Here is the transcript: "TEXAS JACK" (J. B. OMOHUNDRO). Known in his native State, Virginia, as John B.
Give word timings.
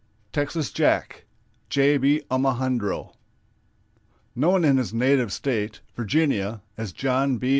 "TEXAS 0.33 0.71
JACK" 0.71 1.25
(J. 1.69 1.97
B. 1.99 2.23
OMOHUNDRO). 2.31 3.13
Known 4.35 4.65
in 4.65 4.77
his 4.77 4.95
native 4.95 5.31
State, 5.31 5.81
Virginia, 5.95 6.63
as 6.75 6.91
John 6.91 7.37
B. 7.37 7.49